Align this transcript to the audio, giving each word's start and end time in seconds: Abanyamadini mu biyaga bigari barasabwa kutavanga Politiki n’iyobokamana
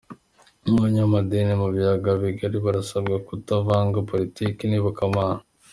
Abanyamadini 0.69 1.53
mu 1.61 1.67
biyaga 1.75 2.09
bigari 2.21 2.57
barasabwa 2.65 3.15
kutavanga 3.27 3.97
Politiki 4.09 4.63
n’iyobokamana 4.67 5.43